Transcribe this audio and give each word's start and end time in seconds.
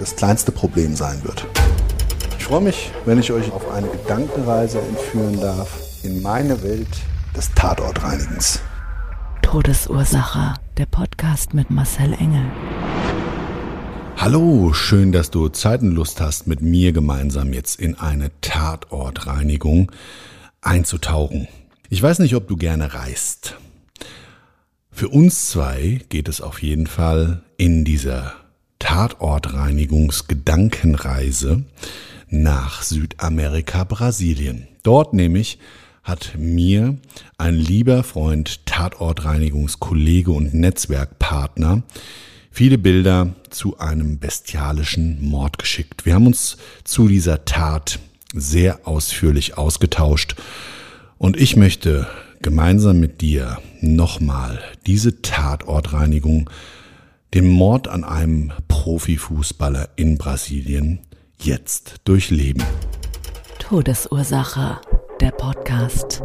das 0.00 0.16
kleinste 0.16 0.50
Problem 0.50 0.96
sein 0.96 1.22
wird. 1.24 1.46
Ich 2.38 2.44
freue 2.44 2.62
mich, 2.62 2.90
wenn 3.04 3.20
ich 3.20 3.30
euch 3.32 3.52
auf 3.52 3.70
eine 3.70 3.86
Gedankenreise 3.86 4.80
entführen 4.80 5.38
darf 5.38 5.68
in 6.02 6.22
meine 6.22 6.62
Welt 6.62 6.88
des 7.36 7.52
Tatortreinigens. 7.54 8.60
Todesursache. 9.42 10.54
Der 10.78 10.86
Podcast 10.86 11.52
mit 11.52 11.70
Marcel 11.70 12.14
Engel. 12.14 12.44
Hallo, 14.16 14.72
schön, 14.72 15.12
dass 15.12 15.30
du 15.30 15.48
Zeit 15.48 15.82
und 15.82 15.92
Lust 15.92 16.20
hast, 16.22 16.46
mit 16.46 16.62
mir 16.62 16.92
gemeinsam 16.92 17.52
jetzt 17.52 17.78
in 17.78 17.98
eine 17.98 18.30
Tatortreinigung 18.40 19.92
einzutauchen. 20.62 21.46
Ich 21.90 22.02
weiß 22.02 22.20
nicht, 22.20 22.34
ob 22.34 22.48
du 22.48 22.56
gerne 22.56 22.94
reist. 22.94 23.56
Für 24.90 25.08
uns 25.08 25.48
zwei 25.48 26.00
geht 26.08 26.28
es 26.28 26.40
auf 26.40 26.62
jeden 26.62 26.86
Fall 26.86 27.42
in 27.58 27.84
dieser 27.84 28.39
Tatortreinigungsgedankenreise 28.80 31.62
nach 32.28 32.82
Südamerika, 32.82 33.84
Brasilien. 33.84 34.66
Dort 34.82 35.14
nämlich 35.14 35.60
hat 36.02 36.32
mir 36.36 36.98
ein 37.38 37.54
lieber 37.54 38.02
Freund, 38.02 38.66
Tatortreinigungskollege 38.66 40.32
und 40.32 40.54
Netzwerkpartner 40.54 41.84
viele 42.50 42.78
Bilder 42.78 43.34
zu 43.50 43.78
einem 43.78 44.18
bestialischen 44.18 45.22
Mord 45.22 45.58
geschickt. 45.58 46.04
Wir 46.04 46.14
haben 46.14 46.26
uns 46.26 46.56
zu 46.84 47.06
dieser 47.06 47.44
Tat 47.44 48.00
sehr 48.34 48.88
ausführlich 48.88 49.56
ausgetauscht 49.56 50.34
und 51.18 51.36
ich 51.36 51.54
möchte 51.56 52.08
gemeinsam 52.42 52.98
mit 52.98 53.20
dir 53.20 53.58
nochmal 53.80 54.60
diese 54.86 55.22
Tatortreinigung, 55.22 56.50
den 57.34 57.48
Mord 57.48 57.86
an 57.88 58.02
einem 58.04 58.52
Profifußballer 58.68 59.90
in 59.96 60.18
Brasilien 60.18 61.00
jetzt 61.38 61.96
durchleben. 62.04 62.62
Todesursache. 63.58 64.80
Der 65.20 65.30
Podcast. 65.32 66.22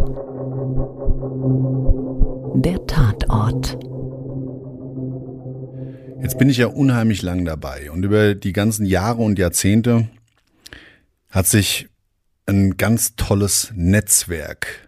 Der 2.56 2.88
Tatort. 2.88 3.78
Jetzt 6.22 6.40
bin 6.40 6.50
ich 6.50 6.57
ja 6.57 6.68
unheimlich 6.68 7.22
lang 7.22 7.46
dabei 7.46 7.91
und 7.91 8.03
über 8.03 8.34
die 8.34 8.53
ganzen 8.53 8.85
Jahre 8.85 9.22
und 9.22 9.38
Jahrzehnte 9.38 10.07
hat 11.30 11.46
sich 11.46 11.90
ein 12.46 12.78
ganz 12.78 13.16
tolles 13.16 13.72
Netzwerk 13.75 14.88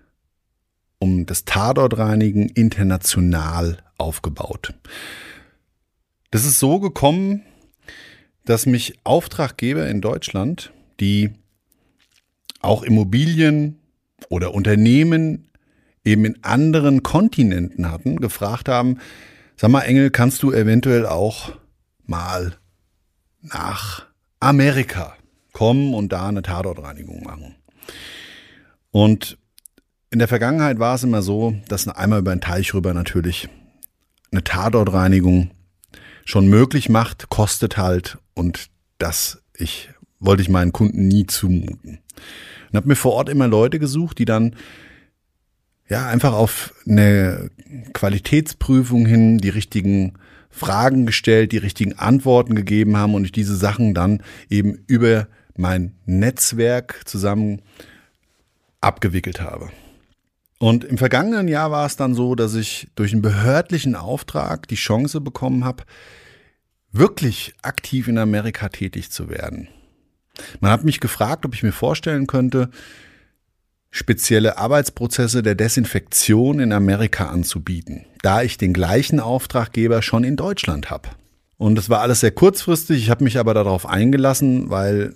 um 1.00 1.26
das 1.26 1.46
Tatortreinigen 1.46 2.50
international 2.50 3.78
aufgebaut. 3.98 4.74
Das 6.32 6.46
ist 6.46 6.60
so 6.60 6.80
gekommen, 6.80 7.44
dass 8.44 8.66
mich 8.66 9.00
Auftraggeber 9.04 9.88
in 9.88 10.02
Deutschland, 10.02 10.72
die 11.00 11.32
auch 12.62 12.84
Immobilien 12.84 13.80
oder 14.30 14.54
Unternehmen 14.54 15.50
eben 16.04 16.26
in 16.26 16.44
anderen 16.44 17.04
Kontinenten 17.04 17.92
hatten, 17.92 18.18
gefragt 18.18 18.70
haben, 18.70 19.00
sag 19.56 19.72
mal 19.72 19.82
Engel, 19.82 20.10
kannst 20.12 20.44
du 20.44 20.52
eventuell 20.52 21.06
auch 21.06 21.54
mal 22.06 22.56
nach 23.42 24.06
Amerika 24.40 25.16
kommen 25.52 25.94
und 25.94 26.12
da 26.12 26.28
eine 26.28 26.42
Tatortreinigung 26.42 27.24
machen? 27.24 27.56
Und 28.92 29.38
in 30.10 30.20
der 30.20 30.28
Vergangenheit 30.28 30.80
war 30.80 30.96
es 30.96 31.04
immer 31.04 31.22
so, 31.22 31.56
dass 31.68 31.88
einmal 31.88 32.20
über 32.20 32.36
den 32.36 32.42
Teich 32.42 32.74
rüber 32.74 32.94
natürlich 32.94 33.50
eine 34.32 34.44
Tatortreinigung 34.44 35.52
schon 36.28 36.48
möglich 36.48 36.90
macht, 36.90 37.30
kostet 37.30 37.78
halt 37.78 38.18
und 38.34 38.68
das 38.98 39.42
ich 39.58 39.90
wollte 40.20 40.42
ich 40.42 40.50
meinen 40.50 40.74
Kunden 40.74 41.08
nie 41.08 41.26
zumuten. 41.26 42.00
Und 42.70 42.76
habe 42.76 42.90
mir 42.90 42.96
vor 42.96 43.14
Ort 43.14 43.30
immer 43.30 43.48
Leute 43.48 43.80
gesucht, 43.80 44.20
die 44.20 44.26
dann 44.26 44.56
ja 45.88 46.06
einfach 46.08 46.34
auf 46.34 46.74
eine 46.86 47.50
Qualitätsprüfung 47.94 49.06
hin 49.06 49.38
die 49.38 49.50
richtigen 49.50 50.14
Fragen 50.50 51.06
gestellt, 51.06 51.54
die 51.54 51.58
richtigen 51.58 51.94
Antworten 51.94 52.56
gegeben 52.56 52.98
haben 52.98 53.16
und 53.16 53.24
ich 53.24 53.32
diese 53.32 53.56
Sachen 53.56 53.94
dann 53.94 54.22
eben 54.50 54.84
über 54.88 55.28
mein 55.56 55.96
Netzwerk 56.06 57.04
zusammen 57.06 57.62
abgewickelt 58.82 59.40
habe. 59.40 59.70
Und 60.60 60.84
im 60.84 60.98
vergangenen 60.98 61.48
Jahr 61.48 61.72
war 61.72 61.86
es 61.86 61.96
dann 61.98 62.16
so, 62.16 62.34
dass 62.36 62.56
ich 62.56 62.88
durch 62.96 63.14
einen 63.14 63.22
behördlichen 63.22 63.96
Auftrag 63.96 64.68
die 64.68 64.76
Chance 64.76 65.22
bekommen 65.22 65.64
habe, 65.64 65.84
wirklich 66.92 67.54
aktiv 67.62 68.08
in 68.08 68.18
Amerika 68.18 68.70
tätig 68.70 69.12
zu 69.12 69.30
werden. 69.30 69.68
Man 70.60 70.72
hat 70.72 70.84
mich 70.84 71.00
gefragt, 71.00 71.46
ob 71.46 71.54
ich 71.54 71.64
mir 71.64 71.72
vorstellen 71.72 72.28
könnte, 72.28 72.70
spezielle 73.92 74.58
Arbeitsprozesse 74.58 75.44
der 75.44 75.56
Desinfektion 75.56 76.60
in 76.60 76.72
Amerika 76.72 77.28
anzubieten, 77.28 78.06
da 78.22 78.42
ich 78.42 78.58
den 78.58 78.74
gleichen 78.74 79.20
Auftraggeber 79.20 80.02
schon 80.02 80.24
in 80.24 80.36
Deutschland 80.36 80.90
habe. 80.90 81.10
Und 81.58 81.76
das 81.76 81.90
war 81.90 82.02
alles 82.02 82.20
sehr 82.20 82.32
kurzfristig, 82.32 83.04
ich 83.04 83.10
habe 83.10 83.24
mich 83.24 83.40
aber 83.40 83.54
darauf 83.54 83.86
eingelassen, 83.88 84.70
weil 84.70 85.16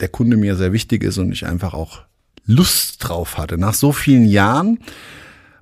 der 0.00 0.08
Kunde 0.08 0.36
mir 0.36 0.56
sehr 0.56 0.72
wichtig 0.72 1.04
ist 1.04 1.18
und 1.18 1.30
ich 1.30 1.46
einfach 1.46 1.74
auch 1.74 2.02
Lust 2.46 2.96
drauf 2.98 3.38
hatte, 3.38 3.58
nach 3.58 3.74
so 3.74 3.92
vielen 3.92 4.26
Jahren 4.26 4.78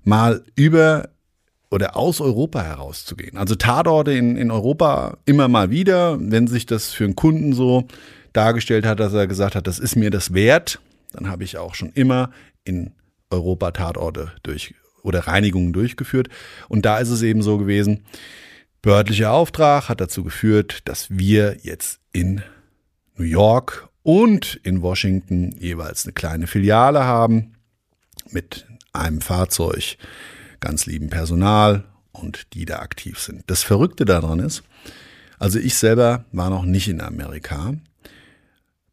mal 0.03 0.43
über 0.55 1.11
oder 1.71 1.97
aus 1.97 2.21
Europa 2.21 2.63
herauszugehen. 2.63 3.37
Also 3.37 3.55
Tatorte 3.55 4.13
in, 4.13 4.37
in 4.37 4.51
Europa 4.51 5.19
immer 5.25 5.49
mal 5.49 5.71
wieder, 5.71 6.19
wenn 6.21 6.47
sich 6.49 6.67
das 6.67 6.91
für 6.91 7.05
einen 7.05 7.15
Kunden 7.15 7.53
so 7.53 7.87
dargestellt 8.33 8.85
hat, 8.85 8.99
dass 8.99 9.13
er 9.13 9.27
gesagt 9.27 9.55
hat, 9.55 9.67
das 9.67 9.79
ist 9.79 9.97
mir 9.97 10.11
das 10.11 10.35
wert, 10.35 10.81
dann 11.13 11.29
habe 11.31 11.45
ich 11.45 11.59
auch 11.59 11.75
schon 11.75 11.91
immer 11.91 12.31
in 12.65 12.93
Europa 13.31 13.71
Tatorte 13.71 14.33
durch 14.43 14.75
oder 15.03 15.21
Reinigungen 15.27 15.73
durchgeführt. 15.73 16.29
Und 16.69 16.85
da 16.85 16.99
ist 16.99 17.11
es 17.11 17.23
eben 17.23 17.43
so 17.43 17.59
gewesen, 17.59 18.05
behördlicher 18.83 19.33
Auftrag 19.33 19.89
hat 19.89 20.01
dazu 20.01 20.25
geführt, 20.25 20.81
dass 20.87 21.07
wir 21.11 21.57
jetzt 21.63 22.01
in 22.13 22.43
New 23.17 23.25
York 23.25 23.90
und 24.11 24.59
in 24.65 24.83
Washington 24.83 25.55
jeweils 25.61 26.05
eine 26.05 26.13
kleine 26.13 26.49
Filiale 26.49 27.05
haben 27.05 27.53
mit 28.33 28.67
einem 28.93 29.21
Fahrzeug, 29.21 29.99
ganz 30.59 30.87
lieben 30.87 31.11
Personal 31.11 31.85
und 32.11 32.53
die 32.55 32.65
da 32.65 32.81
aktiv 32.81 33.21
sind. 33.21 33.45
Das 33.47 33.63
Verrückte 33.63 34.05
daran 34.05 34.41
ist, 34.41 34.65
also 35.39 35.61
ich 35.61 35.77
selber 35.77 36.25
war 36.33 36.51
noch 36.51 36.65
nicht 36.65 36.89
in 36.89 37.01
Amerika, 37.01 37.75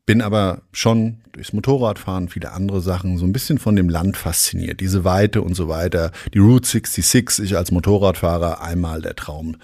bin 0.05 0.21
aber 0.21 0.61
schon 0.71 1.21
durchs 1.31 1.51
Motorradfahren, 1.51 2.29
viele 2.29 2.51
andere 2.51 2.81
Sachen, 2.81 3.17
so 3.17 3.25
ein 3.25 3.33
bisschen 3.33 3.57
von 3.57 3.75
dem 3.75 3.89
Land 3.89 4.17
fasziniert. 4.17 4.81
Diese 4.81 5.03
Weite 5.03 5.41
und 5.41 5.55
so 5.55 5.67
weiter. 5.67 6.11
Die 6.35 6.37
Route 6.37 6.67
66, 6.67 7.43
ich 7.43 7.57
als 7.57 7.71
Motorradfahrer, 7.71 8.61
einmal 8.61 9.01
der 9.01 9.15
Traum 9.15 9.57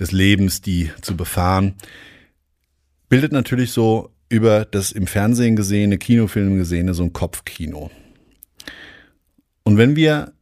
des 0.00 0.10
Lebens, 0.10 0.62
die 0.62 0.90
zu 1.02 1.18
befahren. 1.18 1.74
Bildet 3.10 3.32
natürlich 3.32 3.72
so 3.72 4.15
über 4.28 4.64
das 4.64 4.92
im 4.92 5.06
Fernsehen 5.06 5.56
gesehene, 5.56 5.98
Kinofilm 5.98 6.56
gesehene, 6.56 6.94
so 6.94 7.02
ein 7.02 7.12
Kopfkino. 7.12 7.90
Und 9.64 9.78
wenn 9.78 9.96
wir 9.96 10.32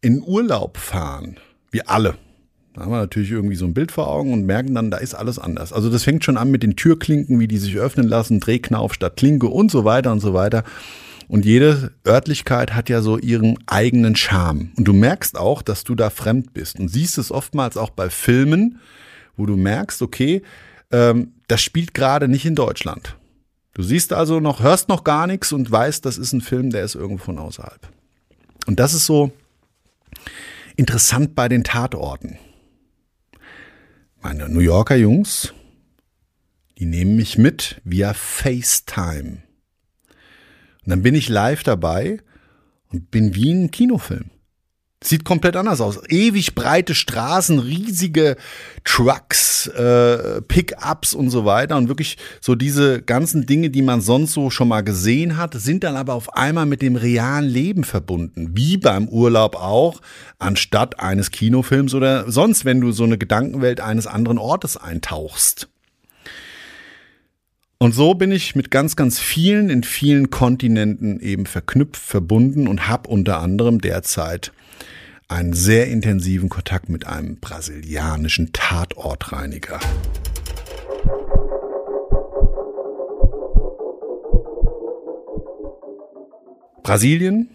in 0.00 0.22
Urlaub 0.22 0.76
fahren, 0.78 1.36
wir 1.70 1.88
alle, 1.90 2.16
Da 2.74 2.82
haben 2.82 2.90
wir 2.90 2.98
natürlich 2.98 3.30
irgendwie 3.30 3.56
so 3.56 3.66
ein 3.66 3.74
Bild 3.74 3.92
vor 3.92 4.08
Augen 4.08 4.32
und 4.32 4.46
merken 4.46 4.74
dann, 4.74 4.90
da 4.90 4.96
ist 4.96 5.14
alles 5.14 5.38
anders. 5.38 5.72
Also 5.72 5.90
das 5.90 6.04
fängt 6.04 6.24
schon 6.24 6.38
an 6.38 6.50
mit 6.50 6.62
den 6.62 6.74
Türklinken, 6.74 7.38
wie 7.38 7.48
die 7.48 7.58
sich 7.58 7.76
öffnen 7.76 8.08
lassen, 8.08 8.40
Drehknauf 8.40 8.94
statt 8.94 9.16
Klinke 9.16 9.48
und 9.48 9.70
so 9.70 9.84
weiter 9.84 10.10
und 10.10 10.20
so 10.20 10.32
weiter. 10.32 10.64
Und 11.28 11.44
jede 11.44 11.92
Örtlichkeit 12.06 12.74
hat 12.74 12.88
ja 12.88 13.02
so 13.02 13.18
ihren 13.18 13.58
eigenen 13.66 14.16
Charme. 14.16 14.72
Und 14.76 14.88
du 14.88 14.92
merkst 14.94 15.36
auch, 15.36 15.60
dass 15.62 15.84
du 15.84 15.94
da 15.94 16.08
fremd 16.10 16.54
bist. 16.54 16.80
Und 16.80 16.88
siehst 16.88 17.18
es 17.18 17.30
oftmals 17.30 17.76
auch 17.76 17.90
bei 17.90 18.08
Filmen, 18.08 18.78
wo 19.36 19.46
du 19.46 19.56
merkst, 19.56 20.00
okay, 20.00 20.42
ähm, 20.92 21.34
das 21.48 21.62
spielt 21.62 21.94
gerade 21.94 22.28
nicht 22.28 22.44
in 22.44 22.54
Deutschland. 22.54 23.16
Du 23.74 23.82
siehst 23.82 24.12
also 24.12 24.38
noch, 24.38 24.62
hörst 24.62 24.88
noch 24.88 25.02
gar 25.02 25.26
nichts 25.26 25.52
und 25.52 25.70
weißt, 25.70 26.04
das 26.04 26.18
ist 26.18 26.32
ein 26.32 26.42
Film, 26.42 26.70
der 26.70 26.84
ist 26.84 26.94
irgendwo 26.94 27.24
von 27.24 27.38
außerhalb. 27.38 27.88
Und 28.66 28.78
das 28.78 28.94
ist 28.94 29.06
so 29.06 29.32
interessant 30.76 31.34
bei 31.34 31.48
den 31.48 31.64
Tatorten. 31.64 32.38
Meine 34.20 34.48
New 34.48 34.60
Yorker 34.60 34.96
Jungs, 34.96 35.52
die 36.78 36.84
nehmen 36.84 37.16
mich 37.16 37.38
mit 37.38 37.80
via 37.84 38.14
FaceTime. 38.14 39.42
Und 40.84 40.90
dann 40.90 41.02
bin 41.02 41.14
ich 41.14 41.28
live 41.28 41.62
dabei 41.62 42.18
und 42.88 43.10
bin 43.10 43.34
wie 43.34 43.52
ein 43.52 43.70
Kinofilm. 43.70 44.30
Sieht 45.02 45.24
komplett 45.24 45.56
anders 45.56 45.80
aus. 45.80 46.00
Ewig 46.08 46.54
breite 46.54 46.94
Straßen, 46.94 47.58
riesige 47.58 48.36
Trucks, 48.84 49.66
äh, 49.66 50.40
Pickups 50.42 51.14
und 51.14 51.30
so 51.30 51.44
weiter. 51.44 51.76
Und 51.76 51.88
wirklich 51.88 52.16
so 52.40 52.54
diese 52.54 53.02
ganzen 53.02 53.46
Dinge, 53.46 53.70
die 53.70 53.82
man 53.82 54.00
sonst 54.00 54.32
so 54.32 54.50
schon 54.50 54.68
mal 54.68 54.82
gesehen 54.82 55.36
hat, 55.36 55.54
sind 55.54 55.84
dann 55.84 55.96
aber 55.96 56.14
auf 56.14 56.36
einmal 56.36 56.66
mit 56.66 56.82
dem 56.82 56.96
realen 56.96 57.48
Leben 57.48 57.84
verbunden. 57.84 58.50
Wie 58.54 58.76
beim 58.76 59.08
Urlaub 59.08 59.56
auch, 59.56 60.00
anstatt 60.38 61.00
eines 61.00 61.30
Kinofilms 61.30 61.94
oder 61.94 62.30
sonst, 62.30 62.64
wenn 62.64 62.80
du 62.80 62.92
so 62.92 63.04
eine 63.04 63.18
Gedankenwelt 63.18 63.80
eines 63.80 64.06
anderen 64.06 64.38
Ortes 64.38 64.76
eintauchst. 64.76 65.68
Und 67.82 67.96
so 67.96 68.14
bin 68.14 68.30
ich 68.30 68.54
mit 68.54 68.70
ganz, 68.70 68.94
ganz 68.94 69.18
vielen 69.18 69.68
in 69.68 69.82
vielen 69.82 70.30
Kontinenten 70.30 71.18
eben 71.18 71.46
verknüpft, 71.46 72.00
verbunden 72.00 72.68
und 72.68 72.86
habe 72.86 73.10
unter 73.10 73.40
anderem 73.40 73.80
derzeit 73.80 74.52
einen 75.26 75.52
sehr 75.52 75.88
intensiven 75.88 76.48
Kontakt 76.48 76.88
mit 76.88 77.08
einem 77.08 77.40
brasilianischen 77.40 78.52
Tatortreiniger. 78.52 79.80
Brasilien, 86.84 87.48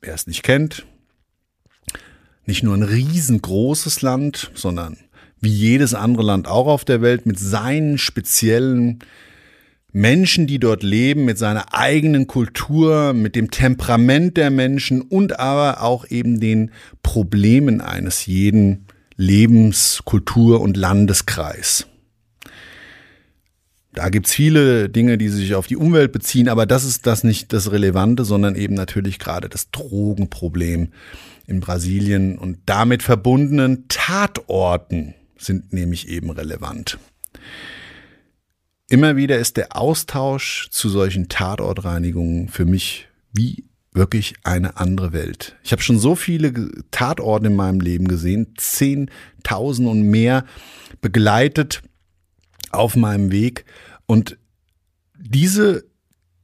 wer 0.00 0.14
es 0.14 0.26
nicht 0.26 0.42
kennt, 0.42 0.84
nicht 2.44 2.64
nur 2.64 2.74
ein 2.74 2.82
riesengroßes 2.82 4.02
Land, 4.02 4.50
sondern 4.54 4.98
wie 5.40 5.50
jedes 5.50 5.94
andere 5.94 6.22
Land 6.22 6.48
auch 6.48 6.66
auf 6.66 6.84
der 6.84 7.02
Welt 7.02 7.26
mit 7.26 7.38
seinen 7.38 7.98
speziellen 7.98 9.00
Menschen, 9.92 10.46
die 10.46 10.58
dort 10.58 10.82
leben, 10.82 11.24
mit 11.24 11.38
seiner 11.38 11.72
eigenen 11.72 12.26
Kultur, 12.26 13.14
mit 13.14 13.34
dem 13.34 13.50
Temperament 13.50 14.36
der 14.36 14.50
Menschen 14.50 15.00
und 15.00 15.40
aber 15.40 15.82
auch 15.82 16.06
eben 16.10 16.38
den 16.38 16.70
Problemen 17.02 17.80
eines 17.80 18.26
jeden 18.26 18.86
Lebens-, 19.16 20.02
Kultur- 20.04 20.60
und 20.60 20.76
Landeskreis. 20.76 21.86
Da 23.94 24.10
gibt's 24.10 24.34
viele 24.34 24.90
Dinge, 24.90 25.16
die 25.16 25.30
sich 25.30 25.54
auf 25.54 25.66
die 25.66 25.76
Umwelt 25.76 26.12
beziehen, 26.12 26.50
aber 26.50 26.66
das 26.66 26.84
ist 26.84 27.06
das 27.06 27.24
nicht 27.24 27.54
das 27.54 27.72
Relevante, 27.72 28.26
sondern 28.26 28.54
eben 28.54 28.74
natürlich 28.74 29.18
gerade 29.18 29.48
das 29.48 29.70
Drogenproblem 29.70 30.88
in 31.46 31.60
Brasilien 31.60 32.36
und 32.36 32.58
damit 32.66 33.02
verbundenen 33.02 33.86
Tatorten 33.88 35.14
sind 35.38 35.72
nämlich 35.72 36.08
eben 36.08 36.30
relevant. 36.30 36.98
Immer 38.88 39.16
wieder 39.16 39.38
ist 39.38 39.56
der 39.56 39.76
Austausch 39.76 40.68
zu 40.70 40.88
solchen 40.88 41.28
Tatortreinigungen 41.28 42.48
für 42.48 42.64
mich 42.64 43.08
wie 43.32 43.64
wirklich 43.92 44.34
eine 44.44 44.76
andere 44.76 45.12
Welt. 45.12 45.56
Ich 45.64 45.72
habe 45.72 45.82
schon 45.82 45.98
so 45.98 46.14
viele 46.14 46.52
Tatorte 46.90 47.46
in 47.46 47.56
meinem 47.56 47.80
Leben 47.80 48.06
gesehen, 48.06 48.54
zehntausend 48.56 49.88
und 49.88 50.02
mehr 50.02 50.44
begleitet 51.00 51.82
auf 52.70 52.94
meinem 52.94 53.32
Weg. 53.32 53.64
Und 54.06 54.38
diese 55.18 55.84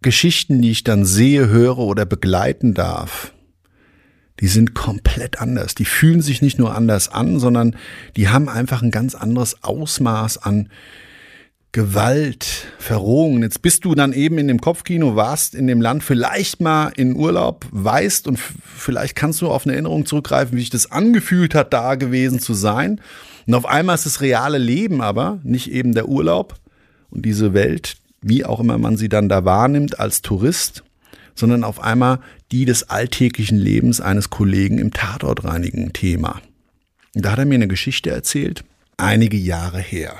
Geschichten, 0.00 0.62
die 0.62 0.70
ich 0.70 0.82
dann 0.82 1.04
sehe, 1.04 1.48
höre 1.48 1.78
oder 1.78 2.06
begleiten 2.06 2.74
darf, 2.74 3.32
die 4.40 4.48
sind 4.48 4.74
komplett 4.74 5.40
anders. 5.40 5.74
Die 5.74 5.84
fühlen 5.84 6.22
sich 6.22 6.42
nicht 6.42 6.58
nur 6.58 6.74
anders 6.74 7.08
an, 7.08 7.38
sondern 7.38 7.76
die 8.16 8.28
haben 8.28 8.48
einfach 8.48 8.82
ein 8.82 8.90
ganz 8.90 9.14
anderes 9.14 9.62
Ausmaß 9.62 10.38
an 10.38 10.68
Gewalt, 11.74 12.66
Verrohungen. 12.78 13.42
Jetzt 13.42 13.62
bist 13.62 13.86
du 13.86 13.94
dann 13.94 14.12
eben 14.12 14.36
in 14.36 14.46
dem 14.46 14.60
Kopfkino, 14.60 15.16
warst 15.16 15.54
in 15.54 15.66
dem 15.66 15.80
Land 15.80 16.04
vielleicht 16.04 16.60
mal 16.60 16.92
in 16.96 17.16
Urlaub, 17.16 17.64
weißt 17.70 18.28
und 18.28 18.38
vielleicht 18.38 19.16
kannst 19.16 19.40
du 19.40 19.48
auf 19.48 19.64
eine 19.64 19.72
Erinnerung 19.72 20.04
zurückgreifen, 20.04 20.56
wie 20.56 20.60
sich 20.60 20.68
das 20.68 20.92
angefühlt 20.92 21.54
hat, 21.54 21.72
da 21.72 21.94
gewesen 21.94 22.40
zu 22.40 22.52
sein. 22.52 23.00
Und 23.46 23.54
auf 23.54 23.64
einmal 23.64 23.94
ist 23.94 24.04
das 24.04 24.20
reale 24.20 24.58
Leben 24.58 25.00
aber 25.00 25.40
nicht 25.44 25.70
eben 25.72 25.94
der 25.94 26.08
Urlaub 26.08 26.56
und 27.08 27.24
diese 27.24 27.54
Welt, 27.54 27.96
wie 28.20 28.44
auch 28.44 28.60
immer 28.60 28.76
man 28.76 28.98
sie 28.98 29.08
dann 29.08 29.30
da 29.30 29.46
wahrnimmt 29.46 29.98
als 29.98 30.20
Tourist, 30.20 30.84
sondern 31.34 31.64
auf 31.64 31.80
einmal 31.80 32.20
die 32.50 32.64
des 32.64 32.90
alltäglichen 32.90 33.58
Lebens 33.58 34.00
eines 34.00 34.30
Kollegen 34.30 34.78
im 34.78 34.92
Tatortreinigen 34.92 35.92
Thema. 35.92 36.40
Da 37.14 37.32
hat 37.32 37.38
er 37.38 37.44
mir 37.44 37.56
eine 37.56 37.68
Geschichte 37.68 38.10
erzählt, 38.10 38.64
einige 38.96 39.36
Jahre 39.36 39.80
her. 39.80 40.14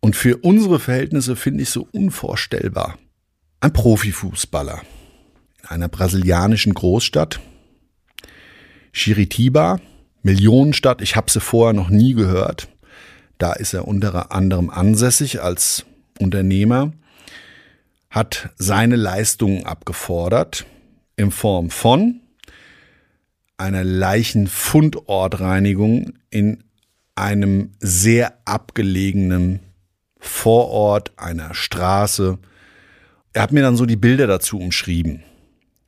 Und 0.00 0.16
für 0.16 0.38
unsere 0.38 0.80
Verhältnisse 0.80 1.36
finde 1.36 1.62
ich 1.62 1.70
so 1.70 1.86
unvorstellbar. 1.92 2.98
Ein 3.60 3.72
Profifußballer 3.72 4.80
in 5.62 5.68
einer 5.68 5.88
brasilianischen 5.88 6.72
Großstadt, 6.72 7.40
Chiritiba, 8.92 9.78
Millionenstadt, 10.22 11.02
ich 11.02 11.16
habe 11.16 11.30
sie 11.30 11.40
vorher 11.40 11.74
noch 11.74 11.90
nie 11.90 12.14
gehört. 12.14 12.68
Da 13.38 13.52
ist 13.52 13.74
er 13.74 13.86
unter 13.86 14.32
anderem 14.32 14.70
ansässig 14.70 15.42
als 15.42 15.84
Unternehmer, 16.18 16.92
hat 18.10 18.50
seine 18.56 18.96
Leistungen 18.96 19.64
abgefordert 19.64 20.66
in 21.16 21.30
Form 21.30 21.70
von 21.70 22.20
einer 23.56 23.84
Leichenfundortreinigung 23.84 26.12
in 26.30 26.64
einem 27.14 27.70
sehr 27.78 28.34
abgelegenen 28.46 29.60
Vorort 30.18 31.12
einer 31.16 31.54
Straße. 31.54 32.38
Er 33.32 33.42
hat 33.42 33.52
mir 33.52 33.62
dann 33.62 33.76
so 33.76 33.86
die 33.86 33.96
Bilder 33.96 34.26
dazu 34.26 34.58
umschrieben. 34.58 35.22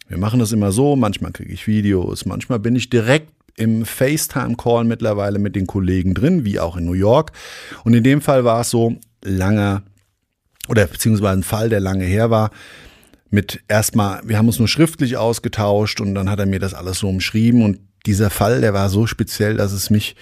Wir 0.09 0.19
machen 0.19 0.41
das 0.41 0.53
immer 0.53 0.73
so, 0.73 0.95
manchmal 0.95 1.33
kriege 1.33 1.53
ich 1.53 1.67
Videos, 1.67 2.27
manchmal 2.27 2.59
bin 2.59 2.77
ich 2.77 2.91
direkt 2.91 3.33
im 3.57 3.85
FaceTime-Call 3.85 4.85
mittlerweile 4.85 5.39
mit 5.39 5.57
den 5.57 5.67
Kollegen 5.67 6.15
drin, 6.15 6.45
wie 6.45 6.61
auch 6.61 6.77
in 6.77 6.85
New 6.85 6.93
York. 6.93 7.33
Und 7.85 7.95
in 7.95 8.05
dem 8.05 8.21
Fall 8.21 8.45
war 8.45 8.61
es 8.61 8.71
so 8.71 8.97
langer, 9.23 9.83
oder 10.69 10.87
beziehungsweise 10.87 11.39
ein 11.39 11.43
Fall, 11.43 11.69
der 11.69 11.81
lange 11.81 12.05
her 12.05 12.31
war, 12.31 12.51
mit 13.31 13.63
erstmal, 13.69 14.21
wir 14.25 14.37
haben 14.37 14.47
uns 14.47 14.59
nur 14.59 14.69
schriftlich 14.69 15.17
ausgetauscht 15.17 16.01
und 16.01 16.15
dann 16.15 16.29
hat 16.31 16.39
er 16.39 16.47
mir 16.47 16.61
das 16.61 16.75
alles 16.75 16.99
so 16.99 17.09
umschrieben 17.09 17.63
und 17.63 17.81
dieser 18.07 18.31
Fall, 18.31 18.61
der 18.61 18.75
war 18.75 18.89
so 18.89 19.07
speziell, 19.07 19.57
dass 19.57 19.73
es 19.73 19.91
mich 19.91 20.17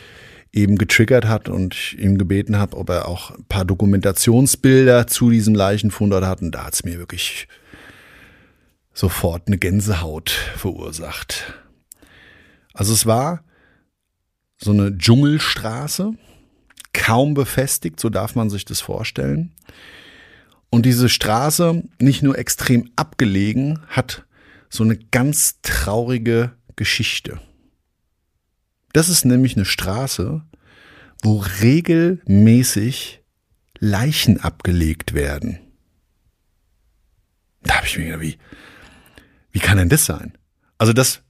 eben 0.53 0.79
getriggert 0.79 1.27
hat 1.27 1.49
und 1.49 1.75
ich 1.75 1.99
ihm 1.99 2.19
gebeten 2.19 2.59
habe, 2.59 2.77
ob 2.77 2.91
er 2.91 3.09
auch 3.09 3.31
ein 3.31 3.45
paar 3.45 3.65
Dokumentationsbilder 3.65 5.07
zu 5.07 5.31
diesem 5.31 5.55
Leichenfund 5.55 6.13
dort 6.13 6.25
hat. 6.25 6.43
Und 6.43 6.53
da 6.53 6.65
hat 6.65 6.75
es 6.75 6.85
mir 6.85 6.99
wirklich 6.99 7.47
sofort 8.93 9.47
eine 9.47 9.59
Gänsehaut 9.59 10.31
verursacht. 10.31 11.55
Also 12.75 12.93
es 12.93 13.07
war 13.07 13.45
so 14.59 14.73
eine 14.73 14.97
Dschungelstraße, 14.97 16.13
kaum 16.93 17.35
befestigt, 17.35 18.01
so 18.01 18.09
darf 18.09 18.35
man 18.35 18.51
sich 18.51 18.65
das 18.65 18.81
vorstellen. 18.81 19.53
Und 20.71 20.87
diese 20.87 21.09
Straße, 21.09 21.83
nicht 22.01 22.23
nur 22.23 22.39
extrem 22.39 22.91
abgelegen, 22.97 23.81
hat 23.89 24.25
so 24.69 24.85
eine 24.85 24.97
ganz 24.97 25.61
traurige 25.63 26.53
Geschichte. 26.77 27.41
Das 28.93 29.09
ist 29.09 29.25
nämlich 29.25 29.57
eine 29.57 29.65
Straße, 29.65 30.43
wo 31.23 31.39
regelmäßig 31.61 33.23
Leichen 33.79 34.41
abgelegt 34.41 35.13
werden. 35.13 35.59
Da 37.63 37.77
habe 37.77 37.87
ich 37.87 37.99
mir 37.99 38.05
gedacht, 38.05 38.23
wie, 38.23 38.39
wie 39.53 39.59
kann 39.59 39.79
denn 39.79 39.89
das 39.89 40.07
sein? 40.07 40.39
Also, 40.79 40.93
dass 40.93 41.23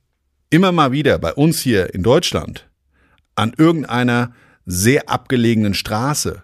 immer 0.51 0.73
mal 0.73 0.93
wieder 0.93 1.19
bei 1.19 1.33
uns 1.33 1.61
hier 1.61 1.95
in 1.95 2.03
Deutschland 2.03 2.69
an 3.35 3.53
irgendeiner 3.57 4.35
sehr 4.67 5.09
abgelegenen 5.09 5.75
Straße 5.75 6.43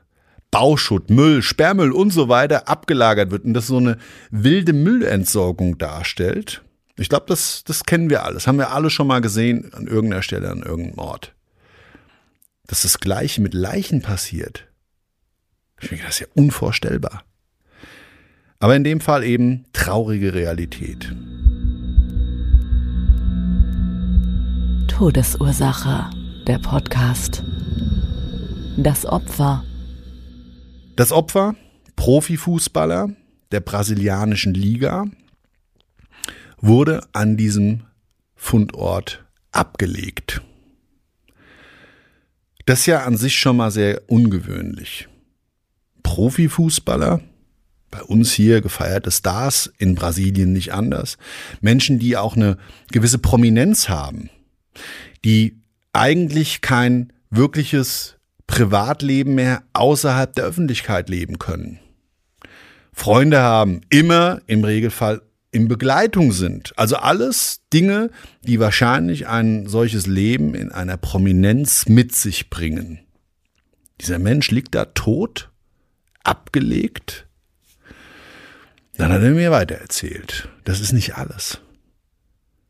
Bauschutt, 0.57 1.11
Müll, 1.11 1.43
Sperrmüll 1.43 1.93
und 1.93 2.15
so 2.15 2.31
weiter 2.31 2.67
abgelagert 2.67 3.31
wird 3.31 3.45
und 3.45 3.53
das 3.53 3.67
so 3.67 3.77
eine 3.77 3.99
wilde 4.31 4.73
Müllentsorgung 4.73 5.77
darstellt, 5.77 6.63
ich 6.97 7.11
glaube, 7.11 7.27
das, 7.29 7.63
das 7.65 7.85
kennen 7.85 8.09
wir 8.09 8.25
alles. 8.25 8.47
Haben 8.47 8.57
wir 8.57 8.73
alle 8.73 8.89
schon 8.89 9.07
mal 9.07 9.21
gesehen 9.21 9.71
an 9.75 9.87
irgendeiner 9.87 10.23
Stelle, 10.23 10.51
an 10.51 10.63
irgendeinem 10.63 10.99
Ort. 10.99 11.35
dass 12.69 12.83
das 12.83 13.01
Gleiche 13.01 13.43
mit 13.43 13.53
Leichen 13.53 14.01
passiert, 14.01 14.67
ich 15.79 15.91
denke, 15.91 16.05
das 16.07 16.15
ist 16.15 16.21
ja 16.21 16.27
unvorstellbar. 16.35 17.25
Aber 18.59 18.75
in 18.75 18.83
dem 18.83 19.01
Fall 19.01 19.25
eben 19.25 19.67
traurige 19.75 20.33
Realität. 20.33 21.15
Todesursache, 24.89 26.09
der 26.47 26.59
Podcast. 26.61 27.43
Das 28.79 29.05
Opfer. 29.05 29.63
Das 30.97 31.13
Opfer, 31.13 31.55
Profifußballer 31.95 33.11
der 33.53 33.61
brasilianischen 33.61 34.55
Liga, 34.55 35.05
wurde 36.57 37.07
an 37.13 37.37
diesem 37.37 37.83
Fundort 38.35 39.27
abgelegt. 39.53 40.41
Das 42.65 42.81
ist 42.81 42.87
ja 42.87 43.05
an 43.05 43.19
sich 43.19 43.39
schon 43.39 43.59
mal 43.59 43.71
sehr 43.71 44.03
ungewöhnlich. 44.09 45.07
Profifußballer, 46.03 47.21
bei 47.91 48.03
uns 48.03 48.33
hier 48.33 48.63
gefeierte 48.63 49.11
Stars, 49.11 49.71
in 49.77 49.97
Brasilien 49.97 50.55
nicht 50.55 50.73
anders. 50.73 51.19
Menschen, 51.61 51.99
die 51.99 52.17
auch 52.17 52.37
eine 52.37 52.57
gewisse 52.91 53.19
Prominenz 53.19 53.91
haben, 53.91 54.31
die 55.27 55.61
eigentlich 55.93 56.63
kein 56.63 57.13
wirkliches 57.31 58.16
Privatleben 58.47 59.35
mehr 59.35 59.63
außerhalb 59.73 60.35
der 60.35 60.45
Öffentlichkeit 60.45 61.09
leben 61.09 61.39
können. 61.39 61.81
Freunde 62.93 63.41
haben, 63.41 63.83
immer 63.91 64.41
im 64.47 64.65
Regelfall 64.65 65.23
in 65.53 65.69
Begleitung 65.69 66.33
sind. 66.33 66.73
Also 66.77 66.97
alles 66.97 67.63
Dinge, 67.73 68.11
die 68.43 68.61
wahrscheinlich 68.61 69.27
ein 69.27 69.67
solches 69.67 70.07
Leben 70.07 70.55
in 70.55 70.73
einer 70.73 70.97
Prominenz 70.97 71.89
mit 71.89 72.15
sich 72.15 72.51
bringen. 72.51 73.01
Dieser 74.01 74.19
Mensch 74.19 74.51
liegt 74.51 74.75
da 74.75 74.87
tot, 74.87 75.51
abgelegt. 76.25 77.27
Dann 78.97 79.13
hat 79.13 79.23
er 79.23 79.31
mir 79.31 79.51
weitererzählt. 79.51 80.49
Das 80.65 80.81
ist 80.81 80.93
nicht 80.93 81.17
alles. 81.17 81.61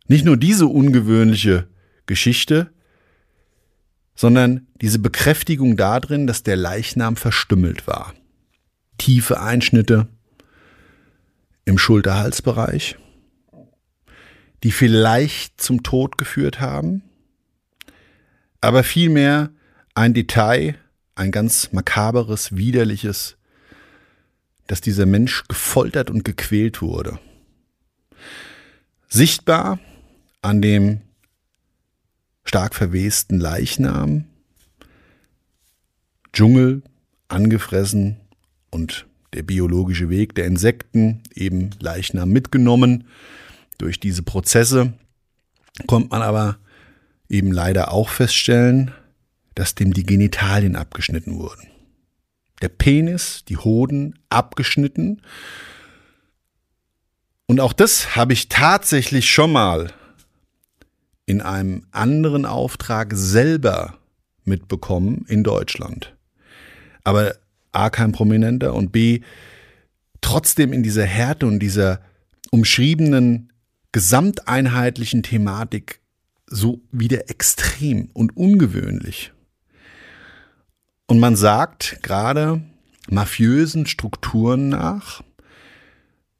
Nicht 0.08 0.24
nur 0.24 0.36
diese 0.36 0.66
ungewöhnliche 0.66 1.66
Geschichte, 2.06 2.70
sondern 4.16 4.66
diese 4.80 4.98
Bekräftigung 4.98 5.76
darin, 5.76 6.26
dass 6.26 6.42
der 6.42 6.56
Leichnam 6.56 7.16
verstümmelt 7.16 7.86
war. 7.86 8.14
Tiefe 8.98 9.40
Einschnitte, 9.40 10.08
im 11.66 11.78
Schulterhalsbereich, 11.78 12.96
die 14.62 14.70
vielleicht 14.70 15.60
zum 15.60 15.82
Tod 15.82 16.16
geführt 16.16 16.60
haben, 16.60 17.02
aber 18.60 18.84
vielmehr 18.84 19.50
ein 19.94 20.14
Detail, 20.14 20.76
ein 21.14 21.32
ganz 21.32 21.72
makaberes, 21.72 22.56
widerliches, 22.56 23.36
dass 24.66 24.80
dieser 24.80 25.06
Mensch 25.06 25.44
gefoltert 25.48 26.08
und 26.08 26.24
gequält 26.24 26.80
wurde. 26.82 27.18
Sichtbar 29.08 29.78
an 30.42 30.62
dem 30.62 31.02
stark 32.46 32.74
verwesten 32.74 33.38
Leichnam, 33.38 34.24
Dschungel, 36.32 36.82
angefressen 37.28 38.16
und 38.70 39.06
der 39.32 39.42
biologische 39.42 40.08
Weg 40.08 40.34
der 40.34 40.46
Insekten, 40.46 41.22
eben 41.34 41.70
Leichnam 41.80 42.30
mitgenommen. 42.30 43.08
Durch 43.78 44.00
diese 44.00 44.22
Prozesse 44.22 44.94
kommt 45.86 46.10
man 46.10 46.22
aber 46.22 46.58
eben 47.28 47.52
leider 47.52 47.92
auch 47.92 48.08
feststellen, 48.08 48.92
dass 49.54 49.74
dem 49.74 49.92
die 49.92 50.04
Genitalien 50.04 50.76
abgeschnitten 50.76 51.36
wurden. 51.38 51.66
Der 52.62 52.68
Penis, 52.68 53.44
die 53.46 53.56
Hoden 53.56 54.18
abgeschnitten. 54.30 55.20
Und 57.46 57.60
auch 57.60 57.72
das 57.72 58.16
habe 58.16 58.32
ich 58.32 58.48
tatsächlich 58.48 59.30
schon 59.30 59.52
mal 59.52 59.92
in 61.26 61.40
einem 61.40 61.84
anderen 61.90 62.46
Auftrag 62.46 63.12
selber 63.14 63.98
mitbekommen 64.44 65.24
in 65.28 65.42
Deutschland. 65.44 66.16
Aber 67.04 67.34
A, 67.72 67.90
kein 67.90 68.12
Prominenter 68.12 68.74
und 68.74 68.92
B, 68.92 69.20
trotzdem 70.20 70.72
in 70.72 70.82
dieser 70.82 71.04
Härte 71.04 71.46
und 71.46 71.58
dieser 71.58 72.00
umschriebenen 72.50 73.52
gesamteinheitlichen 73.92 75.22
Thematik 75.22 76.00
so 76.46 76.80
wieder 76.92 77.28
extrem 77.28 78.08
und 78.12 78.36
ungewöhnlich. 78.36 79.32
Und 81.06 81.18
man 81.18 81.36
sagt 81.36 82.00
gerade 82.02 82.62
mafiösen 83.08 83.86
Strukturen 83.86 84.68
nach, 84.68 85.22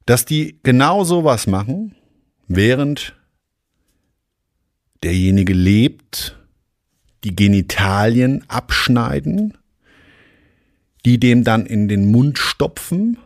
dass 0.04 0.24
die 0.24 0.58
genau 0.62 1.04
sowas 1.04 1.46
machen, 1.46 1.94
während 2.46 3.16
derjenige 5.06 5.54
lebt, 5.54 6.36
die 7.24 7.34
Genitalien 7.34 8.44
abschneiden 8.48 9.54
die 11.06 11.20
dem 11.20 11.44
dann 11.44 11.64
in 11.66 11.86
den 11.86 12.10
Mund 12.10 12.36
stopfen 12.36 13.16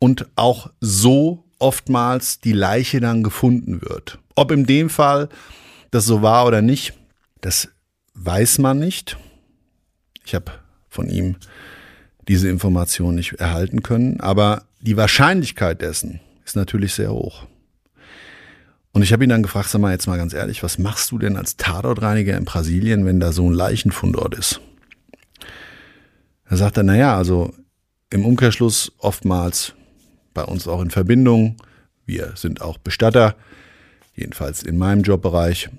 und 0.00 0.26
auch 0.34 0.70
so 0.80 1.44
oftmals 1.60 2.40
die 2.40 2.52
Leiche 2.52 2.98
dann 2.98 3.22
gefunden 3.22 3.80
wird. 3.82 4.18
Ob 4.34 4.50
in 4.50 4.66
dem 4.66 4.90
Fall 4.90 5.28
das 5.92 6.06
so 6.06 6.22
war 6.22 6.44
oder 6.44 6.60
nicht, 6.60 6.92
das 7.40 7.68
weiß 8.14 8.58
man 8.58 8.80
nicht. 8.80 9.16
Ich 10.24 10.34
habe 10.34 10.50
von 10.88 11.08
ihm 11.08 11.36
diese 12.26 12.48
Information 12.48 13.14
nicht 13.14 13.34
erhalten 13.34 13.84
können, 13.84 14.20
aber 14.20 14.64
die 14.80 14.96
Wahrscheinlichkeit 14.96 15.82
dessen 15.82 16.18
ist 16.44 16.56
natürlich 16.56 16.94
sehr 16.94 17.12
hoch. 17.12 17.46
Und 18.92 19.02
ich 19.02 19.12
habe 19.12 19.22
ihn 19.22 19.30
dann 19.30 19.42
gefragt, 19.42 19.68
sag 19.68 19.80
mal 19.80 19.92
jetzt 19.92 20.06
mal 20.06 20.16
ganz 20.16 20.34
ehrlich, 20.34 20.62
was 20.62 20.78
machst 20.78 21.10
du 21.12 21.18
denn 21.18 21.36
als 21.36 21.56
Tatortreiniger 21.56 22.36
in 22.36 22.44
Brasilien, 22.44 23.04
wenn 23.04 23.20
da 23.20 23.32
so 23.32 23.48
ein 23.48 23.54
Leichenfundort 23.54 24.34
ist? 24.34 24.60
Da 26.48 26.56
sagt 26.56 26.76
er, 26.76 26.82
naja, 26.82 27.16
also 27.16 27.54
im 28.10 28.26
Umkehrschluss 28.26 28.92
oftmals 28.98 29.74
bei 30.34 30.42
uns 30.42 30.66
auch 30.66 30.82
in 30.82 30.90
Verbindung, 30.90 31.56
wir 32.04 32.32
sind 32.34 32.60
auch 32.60 32.78
Bestatter, 32.78 33.36
jedenfalls 34.16 34.62
in 34.64 34.76
meinem 34.76 35.02
Jobbereich, 35.02 35.70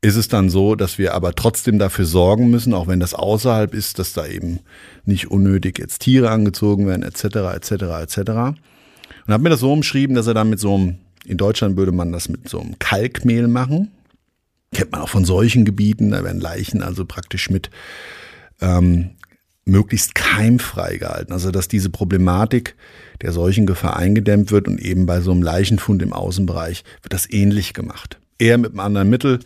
ist 0.00 0.16
es 0.16 0.26
dann 0.26 0.50
so, 0.50 0.74
dass 0.74 0.98
wir 0.98 1.14
aber 1.14 1.34
trotzdem 1.34 1.78
dafür 1.78 2.04
sorgen 2.04 2.50
müssen, 2.50 2.74
auch 2.74 2.88
wenn 2.88 2.98
das 2.98 3.14
außerhalb 3.14 3.72
ist, 3.72 4.00
dass 4.00 4.12
da 4.12 4.26
eben 4.26 4.58
nicht 5.04 5.30
unnötig 5.30 5.78
jetzt 5.78 6.00
Tiere 6.00 6.30
angezogen 6.30 6.88
werden, 6.88 7.04
etc., 7.04 7.24
etc., 7.54 7.70
etc. 8.02 8.18
Und 8.18 9.32
habe 9.32 9.44
mir 9.44 9.50
das 9.50 9.60
so 9.60 9.72
umschrieben, 9.72 10.16
dass 10.16 10.26
er 10.26 10.34
dann 10.34 10.50
mit 10.50 10.58
so 10.58 10.74
einem, 10.74 10.98
in 11.24 11.36
Deutschland 11.36 11.76
würde 11.76 11.92
man 11.92 12.12
das 12.12 12.28
mit 12.28 12.48
so 12.48 12.60
einem 12.60 12.78
Kalkmehl 12.78 13.48
machen. 13.48 13.90
Kennt 14.72 14.92
man 14.92 15.02
auch 15.02 15.08
von 15.08 15.24
solchen 15.24 15.64
Gebieten, 15.64 16.10
da 16.10 16.24
werden 16.24 16.40
Leichen 16.40 16.82
also 16.82 17.04
praktisch 17.04 17.50
mit 17.50 17.70
ähm, 18.60 19.10
möglichst 19.64 20.14
keimfrei 20.14 20.96
gehalten. 20.96 21.32
Also 21.32 21.50
dass 21.50 21.68
diese 21.68 21.90
Problematik 21.90 22.74
der 23.20 23.32
Seuchengefahr 23.32 23.96
eingedämmt 23.96 24.50
wird 24.50 24.66
und 24.66 24.80
eben 24.80 25.06
bei 25.06 25.20
so 25.20 25.30
einem 25.30 25.42
Leichenfund 25.42 26.02
im 26.02 26.12
Außenbereich 26.12 26.84
wird 27.02 27.12
das 27.12 27.30
ähnlich 27.30 27.74
gemacht. 27.74 28.18
Er 28.38 28.58
mit 28.58 28.72
einem 28.72 28.80
anderen 28.80 29.10
Mittel, 29.10 29.40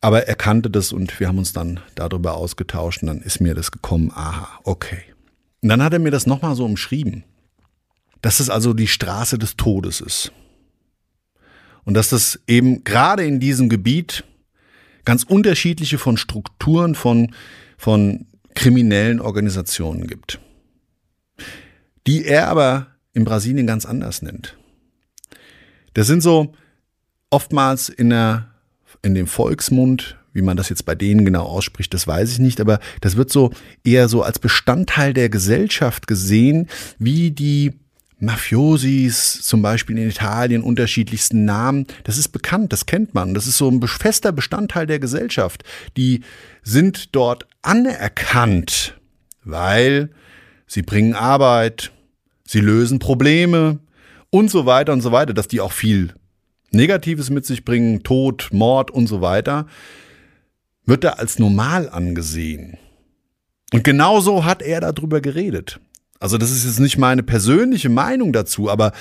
aber 0.00 0.28
er 0.28 0.34
kannte 0.34 0.70
das 0.70 0.92
und 0.92 1.18
wir 1.20 1.28
haben 1.28 1.38
uns 1.38 1.52
dann 1.52 1.80
darüber 1.94 2.34
ausgetauscht 2.34 3.02
und 3.02 3.08
dann 3.08 3.20
ist 3.20 3.40
mir 3.40 3.54
das 3.54 3.70
gekommen, 3.70 4.10
aha, 4.14 4.60
okay. 4.64 5.02
Und 5.62 5.68
dann 5.68 5.82
hat 5.82 5.92
er 5.92 5.98
mir 5.98 6.10
das 6.10 6.26
nochmal 6.26 6.54
so 6.56 6.64
umschrieben, 6.64 7.24
dass 8.22 8.40
es 8.40 8.48
also 8.48 8.72
die 8.72 8.86
Straße 8.86 9.38
des 9.38 9.56
Todes 9.56 10.00
ist. 10.00 10.32
Und 11.84 11.94
dass 11.94 12.08
das 12.08 12.40
eben 12.46 12.84
gerade 12.84 13.24
in 13.24 13.40
diesem 13.40 13.68
Gebiet 13.68 14.24
ganz 15.04 15.22
unterschiedliche 15.22 15.98
von 15.98 16.16
Strukturen, 16.16 16.94
von, 16.94 17.34
von 17.76 18.26
kriminellen 18.54 19.20
Organisationen 19.20 20.06
gibt, 20.06 20.40
die 22.06 22.24
er 22.24 22.48
aber 22.48 22.88
in 23.12 23.24
Brasilien 23.24 23.66
ganz 23.66 23.84
anders 23.84 24.22
nennt. 24.22 24.56
Das 25.92 26.06
sind 26.06 26.22
so 26.22 26.54
oftmals 27.30 27.88
in, 27.88 28.10
der, 28.10 28.48
in 29.02 29.14
dem 29.14 29.26
Volksmund, 29.26 30.16
wie 30.32 30.42
man 30.42 30.56
das 30.56 30.68
jetzt 30.68 30.84
bei 30.84 30.94
denen 30.94 31.24
genau 31.24 31.44
ausspricht, 31.44 31.94
das 31.94 32.06
weiß 32.06 32.32
ich 32.32 32.38
nicht, 32.40 32.60
aber 32.60 32.80
das 33.00 33.16
wird 33.16 33.30
so 33.30 33.52
eher 33.84 34.08
so 34.08 34.22
als 34.22 34.40
Bestandteil 34.40 35.14
der 35.14 35.28
Gesellschaft 35.28 36.08
gesehen, 36.08 36.68
wie 36.98 37.30
die 37.30 37.72
Mafiosis, 38.24 39.42
zum 39.42 39.62
Beispiel 39.62 39.98
in 39.98 40.08
Italien, 40.08 40.62
unterschiedlichsten 40.62 41.44
Namen. 41.44 41.86
Das 42.04 42.18
ist 42.18 42.28
bekannt, 42.28 42.72
das 42.72 42.86
kennt 42.86 43.14
man. 43.14 43.34
Das 43.34 43.46
ist 43.46 43.58
so 43.58 43.68
ein 43.68 43.80
fester 43.86 44.32
Bestandteil 44.32 44.86
der 44.86 44.98
Gesellschaft. 44.98 45.64
Die 45.96 46.22
sind 46.62 47.14
dort 47.14 47.46
anerkannt, 47.62 48.98
weil 49.44 50.10
sie 50.66 50.82
bringen 50.82 51.14
Arbeit, 51.14 51.92
sie 52.46 52.60
lösen 52.60 52.98
Probleme 52.98 53.78
und 54.30 54.50
so 54.50 54.66
weiter 54.66 54.92
und 54.92 55.00
so 55.00 55.12
weiter, 55.12 55.34
dass 55.34 55.48
die 55.48 55.60
auch 55.60 55.72
viel 55.72 56.14
Negatives 56.70 57.30
mit 57.30 57.46
sich 57.46 57.64
bringen, 57.64 58.02
Tod, 58.02 58.48
Mord 58.52 58.90
und 58.90 59.06
so 59.06 59.20
weiter, 59.20 59.66
wird 60.86 61.04
da 61.04 61.10
als 61.10 61.38
normal 61.38 61.88
angesehen. 61.88 62.76
Und 63.72 63.84
genauso 63.84 64.44
hat 64.44 64.62
er 64.62 64.80
darüber 64.80 65.20
geredet. 65.20 65.80
Also 66.24 66.38
das 66.38 66.50
ist 66.50 66.64
jetzt 66.64 66.80
nicht 66.80 66.96
meine 66.96 67.22
persönliche 67.22 67.90
Meinung 67.90 68.32
dazu, 68.32 68.70
aber 68.70 68.92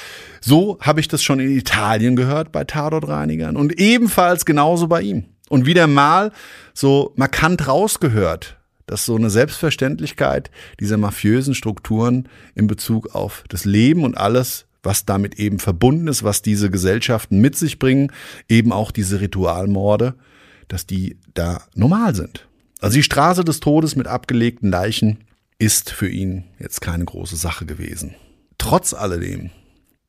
so 0.42 0.78
habe 0.82 1.00
ich 1.00 1.08
das 1.08 1.24
schon 1.24 1.40
in 1.40 1.58
Italien 1.58 2.18
gehört 2.18 2.52
bei 2.52 2.66
Tatortreinigern 2.66 3.56
und 3.56 3.80
ebenfalls 3.80 4.44
genauso 4.44 4.88
bei 4.88 5.04
ihm. 5.04 5.24
Und 5.48 5.66
wieder 5.66 5.88
mal 5.88 6.34
so 6.74 7.14
markant 7.16 7.66
rausgehört, 7.66 8.58
dass 8.88 9.06
so 9.06 9.16
eine 9.16 9.30
Selbstverständlichkeit 9.30 10.52
dieser 10.82 10.98
mafiösen 10.98 11.56
Strukturen 11.56 12.28
in 12.56 12.68
Bezug 12.68 13.16
auf 13.16 13.46
das 13.48 13.64
Leben 13.64 14.04
und 14.04 14.18
alles, 14.18 14.66
was 14.84 15.06
damit 15.06 15.40
eben 15.40 15.60
verbunden 15.60 16.10
ist, 16.10 16.26
was 16.26 16.42
diese 16.42 16.70
Gesellschaften 16.70 17.40
mit 17.40 17.56
sich 17.56 17.80
bringen, 17.80 18.12
eben 18.50 18.74
auch 18.74 18.92
diese 18.92 19.22
Ritualmorde, 19.22 20.16
dass 20.68 20.88
die 20.88 21.16
da 21.36 21.62
normal 21.74 22.16
sind. 22.16 22.50
Also 22.82 22.96
die 22.96 23.04
Straße 23.04 23.46
des 23.46 23.62
Todes 23.62 23.96
mit 23.96 24.08
abgelegten 24.08 24.70
Leichen 24.70 25.20
ist 25.60 25.92
für 25.92 26.10
ihn 26.10 26.46
jetzt 26.60 26.82
keine 26.82 27.06
große 27.06 27.36
Sache 27.36 27.66
gewesen. 27.66 28.16
Trotz 28.58 28.94
alledem, 28.94 29.52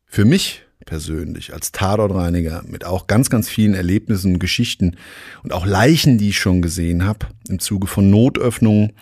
für 0.06 0.24
mich 0.24 0.62
persönlich 0.84 1.52
als 1.52 1.72
Tatortreiniger 1.72 2.62
mit 2.66 2.84
auch 2.84 3.06
ganz, 3.06 3.30
ganz 3.30 3.48
vielen 3.48 3.74
Erlebnissen 3.74 4.38
Geschichten 4.38 4.96
und 5.42 5.52
auch 5.52 5.66
Leichen, 5.66 6.18
die 6.18 6.30
ich 6.30 6.38
schon 6.38 6.62
gesehen 6.62 7.04
habe, 7.04 7.26
im 7.48 7.58
Zuge 7.58 7.86
von 7.86 8.10
Notöffnungen, 8.10 8.92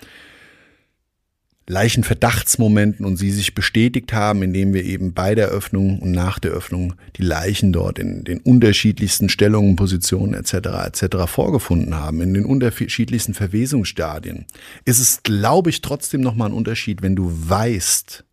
Leichenverdachtsmomenten 1.69 3.07
und 3.07 3.17
sie 3.17 3.31
sich 3.31 3.55
bestätigt 3.55 4.13
haben, 4.13 4.43
indem 4.43 4.75
wir 4.75 4.85
eben 4.85 5.15
bei 5.15 5.35
der 5.35 5.49
Öffnung 5.49 6.01
und 6.01 6.11
nach 6.11 6.39
der 6.39 6.51
Öffnung 6.51 6.95
die 7.17 7.23
Leichen 7.23 7.73
dort 7.73 7.99
in 7.99 8.25
den 8.25 8.41
unterschiedlichsten 8.41 9.29
Stellungen, 9.29 9.77
Positionen 9.77 10.35
etc. 10.35 10.55
etc. 10.87 11.17
vorgefunden 11.27 11.95
haben, 11.95 12.21
in 12.21 12.35
den 12.35 12.45
unterschiedlichsten 12.45 13.35
Verwesungsstadien, 13.35 14.47
ist 14.85 14.99
es, 14.99 15.23
glaube 15.23 15.71
ich, 15.71 15.83
trotzdem 15.83 16.21
nochmal 16.21 16.51
ein 16.51 16.55
Unterschied, 16.55 17.01
wenn 17.01 17.15
du 17.15 17.31
weißt, 17.33 18.25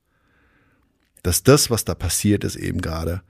dass 1.22 1.44
das, 1.44 1.70
was 1.70 1.86
da 1.86 1.94
passiert 1.94 2.44
ist, 2.44 2.56
eben 2.56 2.82
gerade 2.82 3.22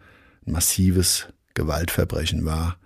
ein 0.45 0.53
massives 0.53 1.27
Gewaltverbrechen 1.55 2.45
war. 2.45 2.77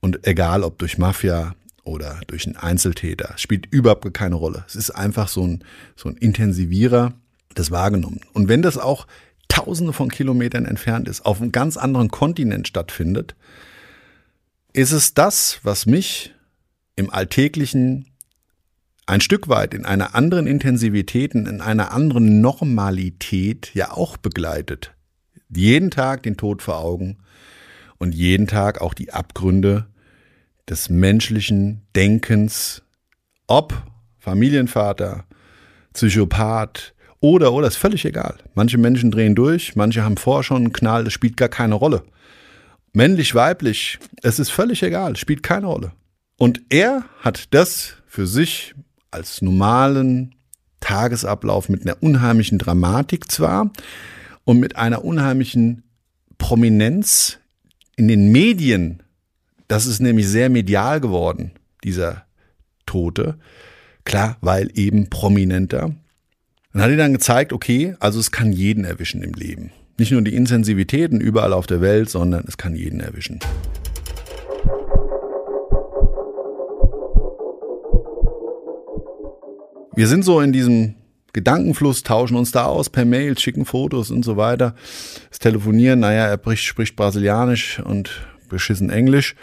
Und 0.00 0.26
egal 0.26 0.62
ob 0.62 0.78
durch 0.78 0.98
Mafia, 0.98 1.56
oder 1.84 2.20
durch 2.26 2.46
einen 2.46 2.56
Einzeltäter. 2.56 3.34
Spielt 3.36 3.66
überhaupt 3.66 4.12
keine 4.14 4.34
Rolle. 4.34 4.64
Es 4.66 4.74
ist 4.74 4.90
einfach 4.90 5.28
so 5.28 5.46
ein, 5.46 5.64
so 5.96 6.08
ein 6.08 6.16
Intensivierer 6.16 7.14
des 7.56 7.70
Wahrgenommen. 7.70 8.20
Und 8.32 8.48
wenn 8.48 8.62
das 8.62 8.78
auch 8.78 9.06
tausende 9.48 9.92
von 9.92 10.08
Kilometern 10.08 10.64
entfernt 10.64 11.08
ist, 11.08 11.24
auf 11.24 11.40
einem 11.40 11.52
ganz 11.52 11.76
anderen 11.76 12.10
Kontinent 12.10 12.66
stattfindet, 12.66 13.36
ist 14.72 14.92
es 14.92 15.14
das, 15.14 15.60
was 15.62 15.86
mich 15.86 16.34
im 16.96 17.10
Alltäglichen 17.10 18.06
ein 19.06 19.20
Stück 19.20 19.48
weit 19.48 19.74
in 19.74 19.84
einer 19.84 20.14
anderen 20.14 20.46
Intensivität, 20.46 21.34
in 21.34 21.60
einer 21.60 21.92
anderen 21.92 22.40
Normalität 22.40 23.70
ja 23.74 23.92
auch 23.92 24.16
begleitet. 24.16 24.94
Jeden 25.54 25.90
Tag 25.90 26.22
den 26.22 26.36
Tod 26.36 26.62
vor 26.62 26.78
Augen 26.78 27.18
und 27.98 28.14
jeden 28.14 28.46
Tag 28.46 28.80
auch 28.80 28.94
die 28.94 29.12
Abgründe 29.12 29.86
des 30.68 30.88
menschlichen 30.88 31.82
Denkens, 31.94 32.82
ob 33.46 33.74
Familienvater, 34.18 35.24
Psychopath 35.92 36.94
oder, 37.20 37.52
oder, 37.52 37.68
ist 37.68 37.76
völlig 37.76 38.04
egal. 38.04 38.38
Manche 38.54 38.78
Menschen 38.78 39.10
drehen 39.10 39.34
durch, 39.34 39.76
manche 39.76 40.02
haben 40.02 40.16
vorher 40.16 40.42
schon 40.42 40.64
einen 40.64 40.72
Knall, 40.72 41.04
das 41.04 41.12
spielt 41.12 41.36
gar 41.36 41.48
keine 41.48 41.74
Rolle. 41.74 42.04
Männlich, 42.92 43.34
weiblich, 43.34 43.98
es 44.22 44.38
ist 44.38 44.50
völlig 44.50 44.82
egal, 44.82 45.16
spielt 45.16 45.42
keine 45.42 45.66
Rolle. 45.66 45.92
Und 46.38 46.62
er 46.68 47.04
hat 47.20 47.54
das 47.54 47.96
für 48.06 48.26
sich 48.26 48.74
als 49.10 49.42
normalen 49.42 50.34
Tagesablauf 50.80 51.68
mit 51.68 51.82
einer 51.82 52.02
unheimlichen 52.02 52.58
Dramatik 52.58 53.30
zwar 53.30 53.70
und 54.44 54.58
mit 54.60 54.76
einer 54.76 55.04
unheimlichen 55.04 55.82
Prominenz 56.38 57.38
in 57.96 58.08
den 58.08 58.32
Medien 58.32 59.02
das 59.68 59.86
ist 59.86 60.00
nämlich 60.00 60.28
sehr 60.28 60.50
medial 60.50 61.00
geworden, 61.00 61.52
dieser 61.82 62.24
Tote. 62.86 63.38
Klar, 64.04 64.36
weil 64.40 64.70
eben 64.74 65.08
prominenter. 65.08 65.94
Dann 66.72 66.82
hat 66.82 66.90
er 66.90 66.96
dann 66.96 67.12
gezeigt, 67.12 67.52
okay, 67.52 67.94
also 68.00 68.20
es 68.20 68.30
kann 68.30 68.52
jeden 68.52 68.84
erwischen 68.84 69.22
im 69.22 69.32
Leben. 69.32 69.70
Nicht 69.96 70.10
nur 70.10 70.22
die 70.22 70.34
Intensivitäten 70.34 71.20
überall 71.20 71.52
auf 71.52 71.66
der 71.66 71.80
Welt, 71.80 72.10
sondern 72.10 72.44
es 72.46 72.56
kann 72.56 72.74
jeden 72.74 73.00
erwischen. 73.00 73.38
Wir 79.94 80.08
sind 80.08 80.24
so 80.24 80.40
in 80.40 80.52
diesem 80.52 80.96
Gedankenfluss, 81.32 82.02
tauschen 82.02 82.36
uns 82.36 82.50
da 82.50 82.64
aus 82.64 82.90
per 82.90 83.04
Mail, 83.04 83.38
schicken 83.38 83.64
Fotos 83.64 84.10
und 84.10 84.24
so 84.24 84.36
weiter. 84.36 84.74
Das 85.30 85.38
Telefonieren, 85.38 86.00
naja, 86.00 86.26
er 86.26 86.56
spricht 86.56 86.96
Brasilianisch 86.96 87.78
und 87.78 88.10
beschissen 88.48 88.90
Englisch 88.90 89.34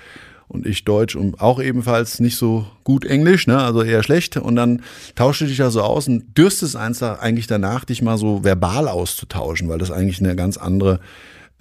und 0.48 0.66
ich 0.66 0.84
Deutsch 0.84 1.16
und 1.16 1.40
auch 1.40 1.62
ebenfalls 1.62 2.20
nicht 2.20 2.36
so 2.36 2.68
gut 2.84 3.06
Englisch, 3.06 3.48
ne, 3.48 3.58
also 3.58 3.84
eher 3.84 4.04
schlecht. 4.04 4.36
Und 4.36 4.58
dann 4.58 4.82
tauschte 5.16 5.48
dich 5.48 5.58
da 5.58 5.72
so 5.72 5.82
aus 5.82 6.10
und 6.10 6.38
dürstest 6.38 6.76
eigentlich 6.76 7.48
danach, 7.48 7.86
dich 7.86 8.02
mal 8.02 8.18
so 8.18 8.44
verbal 8.44 8.90
auszutauschen, 8.90 9.70
weil 9.70 9.80
das 9.80 9.92
eigentlich 9.92 10.20
eine 10.20 10.36
ganz 10.36 10.58
andere 10.58 11.00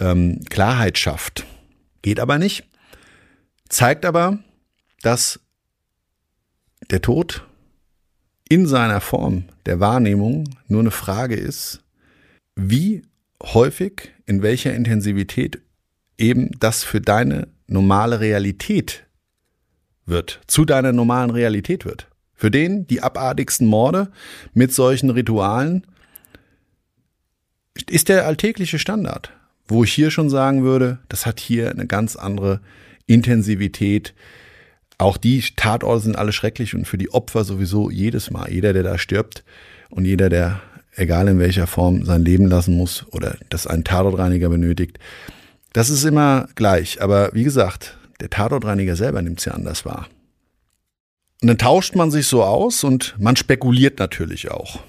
ähm, 0.00 0.40
Klarheit 0.50 0.98
schafft. 0.98 1.46
Geht 2.02 2.18
aber 2.18 2.38
nicht. 2.38 2.64
Zeigt 3.68 4.04
aber, 4.04 4.40
dass 5.02 5.38
der 6.90 7.00
Tod 7.00 7.46
in 8.48 8.66
seiner 8.66 9.00
Form 9.00 9.44
der 9.66 9.78
Wahrnehmung 9.78 10.48
nur 10.66 10.80
eine 10.80 10.90
Frage 10.90 11.36
ist, 11.36 11.84
wie 12.56 13.02
häufig, 13.40 14.10
in 14.26 14.42
welcher 14.42 14.74
Intensivität 14.74 15.60
eben 16.20 16.50
das 16.60 16.84
für 16.84 17.00
deine 17.00 17.48
normale 17.66 18.20
Realität 18.20 19.06
wird, 20.06 20.40
zu 20.46 20.64
deiner 20.64 20.92
normalen 20.92 21.30
Realität 21.30 21.84
wird. 21.84 22.08
Für 22.34 22.50
den 22.50 22.86
die 22.86 23.02
abartigsten 23.02 23.66
Morde 23.66 24.10
mit 24.54 24.72
solchen 24.72 25.10
Ritualen 25.10 25.86
ist 27.88 28.08
der 28.08 28.26
alltägliche 28.26 28.78
Standard. 28.78 29.32
Wo 29.66 29.84
ich 29.84 29.92
hier 29.92 30.10
schon 30.10 30.30
sagen 30.30 30.64
würde, 30.64 30.98
das 31.08 31.26
hat 31.26 31.38
hier 31.38 31.70
eine 31.70 31.86
ganz 31.86 32.16
andere 32.16 32.60
Intensivität. 33.06 34.14
Auch 34.98 35.16
die 35.16 35.42
Tatorte 35.54 36.04
sind 36.04 36.16
alle 36.18 36.32
schrecklich 36.32 36.74
und 36.74 36.86
für 36.86 36.98
die 36.98 37.12
Opfer 37.12 37.44
sowieso 37.44 37.90
jedes 37.90 38.30
Mal. 38.30 38.50
Jeder, 38.50 38.72
der 38.72 38.82
da 38.82 38.98
stirbt 38.98 39.44
und 39.88 40.04
jeder, 40.04 40.28
der, 40.28 40.60
egal 40.96 41.28
in 41.28 41.38
welcher 41.38 41.66
Form, 41.66 42.04
sein 42.04 42.24
Leben 42.24 42.46
lassen 42.46 42.76
muss 42.76 43.06
oder 43.12 43.36
das 43.48 43.66
einen 43.66 43.84
Tatortreiniger 43.84 44.48
benötigt, 44.48 44.98
das 45.72 45.90
ist 45.90 46.04
immer 46.04 46.48
gleich, 46.54 47.00
aber 47.00 47.30
wie 47.32 47.44
gesagt, 47.44 47.96
der 48.20 48.30
Tatortreiniger 48.30 48.96
selber 48.96 49.22
nimmt 49.22 49.38
es 49.38 49.44
ja 49.44 49.52
anders 49.52 49.84
wahr. 49.84 50.08
Und 51.40 51.48
dann 51.48 51.58
tauscht 51.58 51.94
man 51.94 52.10
sich 52.10 52.26
so 52.26 52.44
aus 52.44 52.84
und 52.84 53.14
man 53.18 53.36
spekuliert 53.36 53.98
natürlich 53.98 54.50
auch. 54.50 54.80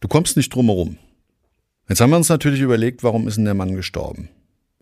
Du 0.00 0.08
kommst 0.08 0.36
nicht 0.36 0.54
drum 0.54 0.66
herum. 0.66 0.98
Jetzt 1.88 2.00
haben 2.00 2.10
wir 2.10 2.16
uns 2.16 2.28
natürlich 2.28 2.60
überlegt, 2.60 3.02
warum 3.02 3.28
ist 3.28 3.36
denn 3.36 3.44
der 3.44 3.54
Mann 3.54 3.74
gestorben? 3.74 4.28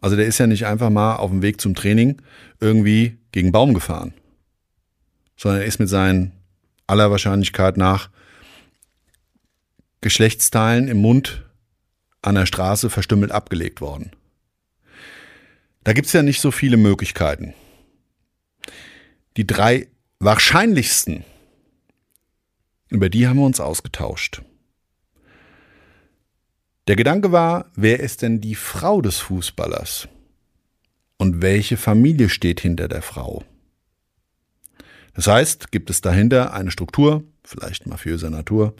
Also 0.00 0.16
der 0.16 0.26
ist 0.26 0.38
ja 0.38 0.48
nicht 0.48 0.66
einfach 0.66 0.90
mal 0.90 1.16
auf 1.16 1.30
dem 1.30 1.42
Weg 1.42 1.60
zum 1.60 1.74
Training 1.74 2.20
irgendwie 2.60 3.18
gegen 3.30 3.52
Baum 3.52 3.74
gefahren, 3.74 4.14
sondern 5.36 5.60
er 5.60 5.66
ist 5.66 5.78
mit 5.78 5.88
seinen 5.88 6.32
aller 6.88 7.10
Wahrscheinlichkeit 7.10 7.76
nach 7.76 8.10
Geschlechtsteilen 10.00 10.88
im 10.88 10.98
Mund 10.98 11.44
an 12.22 12.34
der 12.34 12.46
Straße 12.46 12.90
verstümmelt 12.90 13.30
abgelegt 13.30 13.80
worden. 13.80 14.10
Da 15.84 15.92
gibt's 15.92 16.12
ja 16.12 16.22
nicht 16.22 16.40
so 16.40 16.50
viele 16.50 16.76
Möglichkeiten. 16.76 17.54
Die 19.36 19.46
drei 19.46 19.88
wahrscheinlichsten, 20.20 21.24
über 22.88 23.08
die 23.08 23.26
haben 23.26 23.38
wir 23.38 23.46
uns 23.46 23.60
ausgetauscht. 23.60 24.42
Der 26.88 26.96
Gedanke 26.96 27.32
war, 27.32 27.70
wer 27.74 28.00
ist 28.00 28.22
denn 28.22 28.40
die 28.40 28.54
Frau 28.54 29.00
des 29.00 29.18
Fußballers? 29.18 30.08
Und 31.16 31.40
welche 31.40 31.76
Familie 31.76 32.28
steht 32.28 32.60
hinter 32.60 32.88
der 32.88 33.02
Frau? 33.02 33.44
Das 35.14 35.26
heißt, 35.26 35.70
gibt 35.70 35.90
es 35.90 36.00
dahinter 36.00 36.52
eine 36.52 36.70
Struktur, 36.70 37.22
vielleicht 37.44 37.86
mafiöser 37.86 38.30
Natur, 38.30 38.74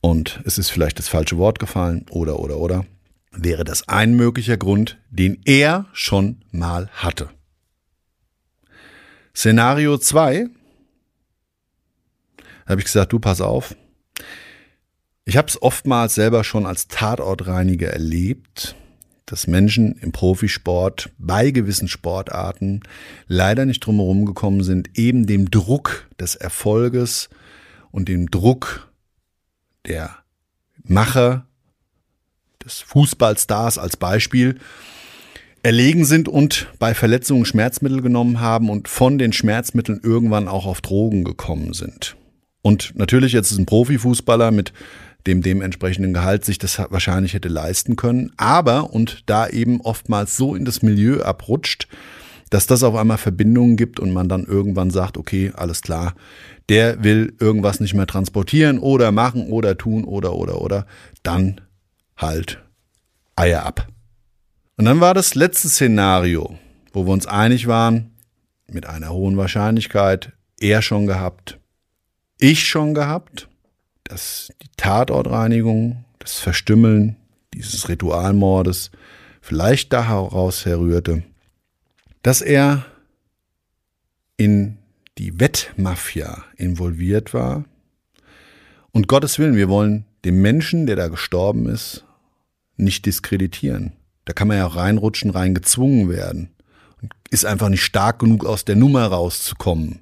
und 0.00 0.40
es 0.44 0.58
ist 0.58 0.70
vielleicht 0.70 0.98
das 0.98 1.08
falsche 1.08 1.38
Wort 1.38 1.58
gefallen, 1.58 2.06
oder, 2.10 2.38
oder, 2.38 2.58
oder 2.58 2.86
wäre 3.32 3.64
das 3.64 3.88
ein 3.88 4.14
möglicher 4.14 4.56
Grund, 4.56 4.98
den 5.10 5.40
er 5.44 5.86
schon 5.92 6.44
mal 6.50 6.88
hatte. 6.92 7.30
Szenario 9.34 9.96
2, 9.96 10.46
habe 12.66 12.80
ich 12.80 12.84
gesagt, 12.84 13.12
du 13.12 13.18
pass 13.18 13.40
auf. 13.40 13.74
Ich 15.24 15.36
habe 15.36 15.48
es 15.48 15.60
oftmals 15.60 16.14
selber 16.14 16.44
schon 16.44 16.66
als 16.66 16.88
Tatortreiniger 16.88 17.88
erlebt, 17.88 18.74
dass 19.24 19.46
Menschen 19.46 19.92
im 19.98 20.12
Profisport 20.12 21.10
bei 21.16 21.52
gewissen 21.52 21.88
Sportarten 21.88 22.80
leider 23.28 23.64
nicht 23.64 23.80
drumherum 23.80 24.26
gekommen 24.26 24.62
sind, 24.62 24.98
eben 24.98 25.26
dem 25.26 25.50
Druck 25.50 26.08
des 26.20 26.34
Erfolges 26.34 27.30
und 27.90 28.08
dem 28.08 28.30
Druck 28.30 28.92
der 29.86 30.18
Macher 30.82 31.46
des 32.64 32.80
Fußballstars 32.80 33.78
als 33.78 33.96
Beispiel 33.96 34.56
erlegen 35.62 36.04
sind 36.04 36.28
und 36.28 36.66
bei 36.78 36.94
Verletzungen 36.94 37.44
Schmerzmittel 37.44 38.02
genommen 38.02 38.40
haben 38.40 38.68
und 38.68 38.88
von 38.88 39.18
den 39.18 39.32
Schmerzmitteln 39.32 40.00
irgendwann 40.02 40.48
auch 40.48 40.66
auf 40.66 40.80
Drogen 40.80 41.24
gekommen 41.24 41.72
sind. 41.72 42.16
Und 42.62 42.92
natürlich 42.96 43.32
jetzt 43.32 43.50
ist 43.50 43.58
ein 43.58 43.66
Profifußballer 43.66 44.50
mit 44.50 44.72
dem 45.26 45.42
dementsprechenden 45.42 46.12
Gehalt 46.12 46.44
sich 46.44 46.58
das 46.58 46.78
wahrscheinlich 46.78 47.34
hätte 47.34 47.48
leisten 47.48 47.94
können, 47.96 48.32
aber 48.36 48.92
und 48.92 49.22
da 49.26 49.48
eben 49.48 49.80
oftmals 49.80 50.36
so 50.36 50.54
in 50.54 50.64
das 50.64 50.82
Milieu 50.82 51.22
abrutscht, 51.22 51.86
dass 52.50 52.66
das 52.66 52.82
auf 52.82 52.96
einmal 52.96 53.18
Verbindungen 53.18 53.76
gibt 53.76 54.00
und 54.00 54.12
man 54.12 54.28
dann 54.28 54.44
irgendwann 54.44 54.90
sagt, 54.90 55.16
okay, 55.16 55.52
alles 55.54 55.80
klar, 55.80 56.14
der 56.68 57.02
will 57.04 57.34
irgendwas 57.38 57.80
nicht 57.80 57.94
mehr 57.94 58.06
transportieren 58.06 58.78
oder 58.78 59.12
machen 59.12 59.46
oder 59.50 59.78
tun 59.78 60.04
oder 60.04 60.34
oder 60.34 60.60
oder, 60.60 60.86
dann 61.22 61.60
halt 62.22 62.62
Eier 63.36 63.64
ab. 63.64 63.88
Und 64.76 64.86
dann 64.86 65.00
war 65.00 65.14
das 65.14 65.34
letzte 65.34 65.68
Szenario, 65.68 66.58
wo 66.92 67.04
wir 67.06 67.12
uns 67.12 67.26
einig 67.26 67.66
waren, 67.66 68.12
mit 68.66 68.86
einer 68.86 69.10
hohen 69.10 69.36
Wahrscheinlichkeit, 69.36 70.32
er 70.60 70.82
schon 70.82 71.06
gehabt, 71.06 71.58
ich 72.38 72.66
schon 72.66 72.94
gehabt, 72.94 73.48
dass 74.04 74.52
die 74.62 74.68
Tatortreinigung, 74.76 76.04
das 76.18 76.38
Verstümmeln 76.38 77.16
dieses 77.54 77.88
Ritualmordes 77.88 78.90
vielleicht 79.40 79.92
daraus 79.92 80.64
herrührte, 80.64 81.22
dass 82.22 82.40
er 82.40 82.84
in 84.36 84.78
die 85.18 85.38
Wettmafia 85.38 86.44
involviert 86.56 87.34
war. 87.34 87.64
Und 88.92 89.08
Gottes 89.08 89.38
Willen, 89.38 89.56
wir 89.56 89.68
wollen 89.68 90.04
den 90.24 90.40
Menschen, 90.40 90.86
der 90.86 90.96
da 90.96 91.08
gestorben 91.08 91.68
ist, 91.68 92.04
nicht 92.76 93.06
diskreditieren. 93.06 93.92
Da 94.24 94.32
kann 94.32 94.48
man 94.48 94.58
ja 94.58 94.66
auch 94.66 94.76
reinrutschen, 94.76 95.30
reingezwungen 95.30 96.08
werden. 96.08 96.50
Und 97.00 97.12
ist 97.30 97.44
einfach 97.44 97.68
nicht 97.68 97.82
stark 97.82 98.20
genug, 98.20 98.44
aus 98.44 98.64
der 98.64 98.76
Nummer 98.76 99.06
rauszukommen. 99.06 100.00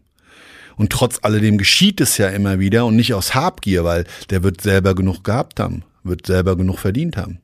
Und 0.77 0.91
trotz 0.91 1.19
alledem 1.23 1.59
geschieht 1.59 2.01
es 2.01 2.17
ja 2.19 2.29
immer 2.29 2.59
wieder 2.59 2.87
und 2.87 2.97
nicht 2.97 3.13
aus 3.13 3.35
Habgier, 3.35 3.85
weil 3.85 4.05
der 4.31 4.43
wird 4.43 4.61
selber 4.61 4.95
genug 4.95 5.25
gehabt 5.25 5.61
haben, 5.61 5.85
wird 6.05 6.27
selber 6.27 6.57
genug 6.57 6.79
verdient 6.79 7.17
haben. 7.17 7.41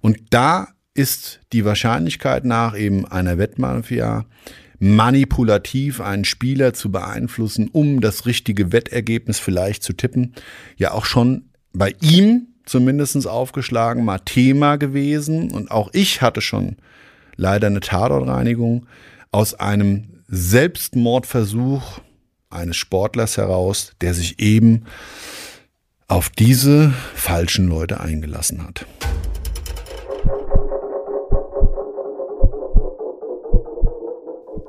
Und 0.00 0.18
da 0.30 0.68
ist 0.94 1.40
die 1.52 1.64
Wahrscheinlichkeit 1.64 2.44
nach 2.44 2.76
eben 2.76 3.06
einer 3.06 3.38
Wettmafia 3.38 4.24
manipulativ 4.78 6.00
einen 6.00 6.24
Spieler 6.24 6.72
zu 6.72 6.90
beeinflussen, 6.90 7.68
um 7.70 8.00
das 8.00 8.26
richtige 8.26 8.72
Wettergebnis 8.72 9.38
vielleicht 9.38 9.82
zu 9.82 9.92
tippen, 9.92 10.34
ja 10.76 10.92
auch 10.92 11.04
schon 11.04 11.50
bei 11.72 11.94
ihm 12.00 12.48
zumindest 12.66 13.26
aufgeschlagen, 13.26 14.04
mal 14.04 14.18
Thema 14.18 14.76
gewesen. 14.76 15.50
Und 15.50 15.70
auch 15.70 15.90
ich 15.92 16.20
hatte 16.20 16.42
schon 16.42 16.76
leider 17.36 17.68
eine 17.68 17.80
Tatortreinigung 17.80 18.86
aus 19.30 19.54
einem 19.54 20.22
Selbstmordversuch 20.28 22.00
eines 22.50 22.76
Sportlers 22.76 23.36
heraus, 23.36 23.92
der 24.00 24.14
sich 24.14 24.38
eben 24.38 24.84
auf 26.08 26.30
diese 26.30 26.92
falschen 27.14 27.68
Leute 27.68 28.00
eingelassen 28.00 28.62
hat. 28.62 28.86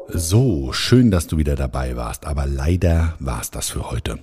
So, 0.10 0.74
schön, 0.74 1.12
dass 1.12 1.28
du 1.28 1.38
wieder 1.38 1.56
dabei 1.56 1.96
warst, 1.96 2.26
aber 2.26 2.46
leider 2.48 3.16
war 3.20 3.42
es 3.42 3.52
das 3.52 3.70
für 3.70 3.92
heute. 3.92 4.20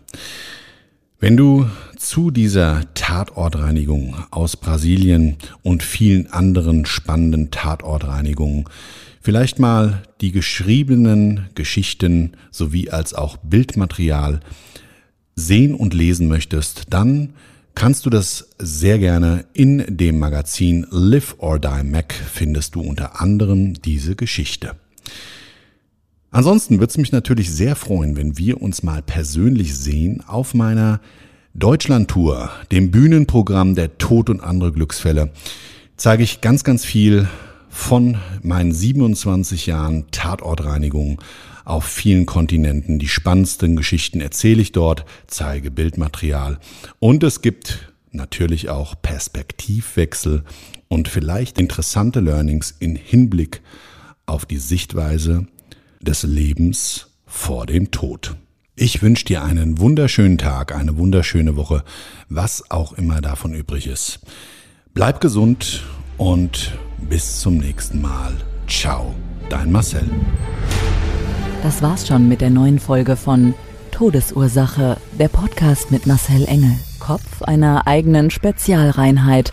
Wenn 1.25 1.39
du 1.39 1.71
zu 1.97 2.31
dieser 2.31 2.83
Tatortreinigung 2.93 4.15
aus 4.31 4.59
Brasilien 4.59 5.39
und 5.63 5.83
vielen 5.83 6.31
anderen 6.31 6.85
spannenden 6.85 7.51
Tatortreinigungen 7.51 8.67
vielleicht 9.23 9.59
mal 9.59 10.03
die 10.21 10.33
geschriebenen 10.33 11.49
Geschichten 11.55 12.33
sowie 12.51 12.91
als 12.91 13.15
auch 13.15 13.39
Bildmaterial 13.39 14.41
sehen 15.35 15.75
und 15.75 15.95
lesen 15.95 16.29
möchtest, 16.29 16.93
dann 16.93 17.33
kannst 17.75 18.05
du 18.05 18.11
das 18.11 18.51
sehr 18.59 18.99
gerne 18.99 19.47
in 19.55 19.83
dem 19.89 20.19
Magazin 20.19 20.87
Live 20.91 21.37
or 21.39 21.59
Die 21.59 21.85
Mac 21.85 22.13
findest 22.13 22.75
du 22.75 22.83
unter 22.83 23.23
anderem 23.23 23.73
diese 23.81 24.15
Geschichte. 24.15 24.77
Ansonsten 26.35 26.81
würde 26.81 26.90
es 26.90 26.99
mich 26.99 27.12
natürlich 27.12 27.53
sehr 27.53 27.77
freuen, 27.77 28.16
wenn 28.16 28.37
wir 28.37 28.61
uns 28.61 28.83
mal 28.83 29.03
persönlich 29.03 29.77
sehen 29.77 30.20
auf 30.27 30.53
meiner 30.53 31.01
Deutschland-Tour, 31.55 32.51
dem 32.73 32.90
Bühnenprogramm 32.90 33.77
der 33.77 33.99
Tod 33.99 34.29
und 34.31 34.40
andere 34.40 34.73
Glücksfälle. 34.73 35.31
Zeige 35.97 36.25
ich 36.25 36.40
ganz, 36.40 36.64
ganz 36.64 36.85
viel 36.85 37.29
von 37.68 38.16
meinen 38.42 38.73
27 38.73 39.66
Jahren 39.66 40.11
Tatortreinigung 40.11 41.23
auf 41.64 41.85
vielen 41.85 42.27
Kontinenten. 42.27 42.99
Die 42.99 43.07
spannendsten 43.07 43.77
Geschichten 43.77 44.20
erzähle 44.20 44.61
ich 44.61 44.73
dort, 44.73 45.05
zeige 45.29 45.70
Bildmaterial 45.70 46.59
und 46.99 47.23
es 47.23 47.42
gibt 47.42 47.92
natürlich 48.11 48.70
auch 48.70 49.01
Perspektivwechsel 49.01 50.42
und 50.88 51.07
vielleicht 51.07 51.61
interessante 51.61 52.18
Learnings 52.18 52.75
in 52.77 52.97
Hinblick 52.97 53.62
auf 54.27 54.47
die 54.47 54.59
Sichtweise 54.59 55.47
des 56.05 56.23
Lebens 56.23 57.09
vor 57.27 57.67
dem 57.67 57.90
Tod. 57.90 58.37
Ich 58.77 59.03
wünsche 59.03 59.25
dir 59.25 59.43
einen 59.43 59.79
wunderschönen 59.79 60.38
Tag, 60.38 60.75
eine 60.75 60.97
wunderschöne 60.97 61.57
Woche, 61.57 61.85
was 62.29 62.71
auch 62.71 62.93
immer 62.93 63.21
davon 63.21 63.55
übrig 63.55 63.87
ist. 63.87 64.21
Bleib 64.95 65.21
gesund 65.21 65.83
und 66.17 66.73
bis 67.09 67.40
zum 67.40 67.59
nächsten 67.59 68.01
Mal. 68.01 68.33
Ciao, 68.69 69.14
dein 69.49 69.73
Marcel. 69.73 70.09
Das 71.62 71.83
war's 71.83 72.07
schon 72.07 72.29
mit 72.29 72.40
der 72.40 72.51
neuen 72.51 72.79
Folge 72.79 73.17
von 73.17 73.55
Todesursache, 73.90 74.97
der 75.19 75.29
Podcast 75.29 75.90
mit 75.90 76.07
Marcel 76.07 76.45
Engel, 76.47 76.77
Kopf 76.99 77.43
einer 77.43 77.87
eigenen 77.87 78.31
Spezialreinheit 78.31 79.53